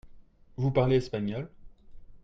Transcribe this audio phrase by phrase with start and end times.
[0.57, 1.47] Vous parlez espagnol?